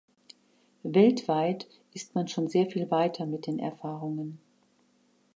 Weltweit 0.81 1.67
ist 1.93 2.15
man 2.15 2.27
schon 2.27 2.47
sehr 2.47 2.65
viel 2.65 2.89
weiter 2.89 3.27
mit 3.27 3.45
den 3.45 3.59
Erfahrungen. 3.59 4.39